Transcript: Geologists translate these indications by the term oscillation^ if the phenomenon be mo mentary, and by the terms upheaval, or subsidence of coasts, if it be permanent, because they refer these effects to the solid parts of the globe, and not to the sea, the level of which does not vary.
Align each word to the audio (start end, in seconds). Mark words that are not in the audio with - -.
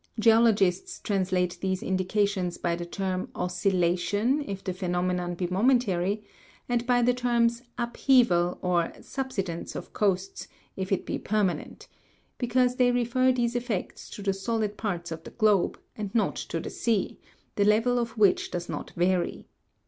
Geologists 0.19 0.99
translate 0.99 1.59
these 1.61 1.83
indications 1.83 2.57
by 2.57 2.75
the 2.75 2.87
term 2.87 3.27
oscillation^ 3.35 4.43
if 4.47 4.63
the 4.63 4.73
phenomenon 4.73 5.35
be 5.35 5.45
mo 5.45 5.61
mentary, 5.61 6.23
and 6.67 6.87
by 6.87 7.03
the 7.03 7.13
terms 7.13 7.61
upheaval, 7.77 8.57
or 8.63 8.91
subsidence 9.01 9.75
of 9.75 9.93
coasts, 9.93 10.47
if 10.75 10.91
it 10.91 11.05
be 11.05 11.19
permanent, 11.19 11.87
because 12.39 12.77
they 12.77 12.91
refer 12.91 13.31
these 13.31 13.55
effects 13.55 14.09
to 14.09 14.23
the 14.23 14.33
solid 14.33 14.75
parts 14.75 15.11
of 15.11 15.23
the 15.23 15.29
globe, 15.29 15.79
and 15.95 16.15
not 16.15 16.35
to 16.35 16.59
the 16.59 16.71
sea, 16.71 17.19
the 17.55 17.63
level 17.63 17.99
of 17.99 18.17
which 18.17 18.49
does 18.49 18.67
not 18.67 18.89
vary. 18.97 19.45